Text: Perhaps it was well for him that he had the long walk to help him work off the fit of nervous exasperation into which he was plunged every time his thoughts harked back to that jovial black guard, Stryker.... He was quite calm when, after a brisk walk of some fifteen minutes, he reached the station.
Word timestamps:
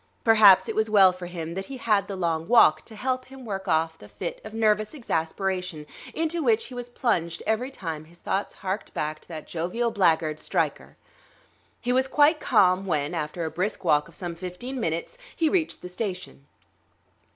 Perhaps 0.23 0.67
it 0.67 0.75
was 0.75 0.89
well 0.89 1.13
for 1.13 1.27
him 1.27 1.53
that 1.53 1.67
he 1.67 1.77
had 1.77 2.07
the 2.07 2.15
long 2.15 2.47
walk 2.47 2.83
to 2.85 2.95
help 2.95 3.25
him 3.25 3.45
work 3.45 3.67
off 3.67 3.99
the 3.99 4.09
fit 4.09 4.41
of 4.43 4.51
nervous 4.51 4.95
exasperation 4.95 5.85
into 6.15 6.41
which 6.41 6.65
he 6.65 6.73
was 6.73 6.89
plunged 6.89 7.43
every 7.45 7.69
time 7.69 8.05
his 8.05 8.17
thoughts 8.17 8.55
harked 8.65 8.95
back 8.95 9.19
to 9.19 9.27
that 9.27 9.45
jovial 9.45 9.91
black 9.91 10.21
guard, 10.21 10.39
Stryker.... 10.39 10.97
He 11.79 11.93
was 11.93 12.07
quite 12.07 12.39
calm 12.39 12.87
when, 12.87 13.13
after 13.13 13.45
a 13.45 13.51
brisk 13.51 13.83
walk 13.85 14.07
of 14.07 14.15
some 14.15 14.33
fifteen 14.33 14.79
minutes, 14.79 15.19
he 15.35 15.49
reached 15.49 15.83
the 15.83 15.87
station. 15.89 16.47